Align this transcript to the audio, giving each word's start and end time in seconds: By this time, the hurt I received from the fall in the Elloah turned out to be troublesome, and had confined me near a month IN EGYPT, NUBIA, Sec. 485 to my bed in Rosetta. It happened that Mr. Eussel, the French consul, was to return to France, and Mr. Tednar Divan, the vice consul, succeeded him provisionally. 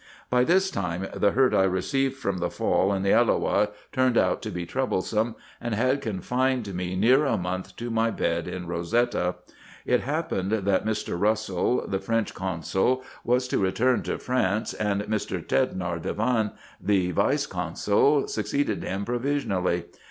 By 0.31 0.43
this 0.43 0.71
time, 0.71 1.05
the 1.13 1.33
hurt 1.33 1.53
I 1.53 1.61
received 1.61 2.15
from 2.17 2.39
the 2.39 2.49
fall 2.49 2.91
in 2.91 3.03
the 3.03 3.11
Elloah 3.11 3.69
turned 3.91 4.17
out 4.17 4.41
to 4.41 4.49
be 4.49 4.65
troublesome, 4.65 5.35
and 5.61 5.75
had 5.75 6.01
confined 6.01 6.73
me 6.73 6.95
near 6.95 7.23
a 7.25 7.37
month 7.37 7.73
IN 7.77 7.85
EGYPT, 7.85 7.91
NUBIA, 7.93 8.17
Sec. 8.17 8.17
485 8.45 8.47
to 8.47 8.55
my 8.55 8.55
bed 8.57 8.61
in 8.61 8.67
Rosetta. 8.67 9.35
It 9.85 10.01
happened 10.01 10.51
that 10.65 10.85
Mr. 10.87 11.19
Eussel, 11.19 11.87
the 11.87 11.99
French 11.99 12.33
consul, 12.33 13.03
was 13.23 13.47
to 13.49 13.59
return 13.59 14.01
to 14.01 14.17
France, 14.17 14.73
and 14.73 15.01
Mr. 15.03 15.45
Tednar 15.47 16.01
Divan, 16.01 16.53
the 16.81 17.11
vice 17.11 17.45
consul, 17.45 18.27
succeeded 18.27 18.83
him 18.83 19.05
provisionally. 19.05 19.85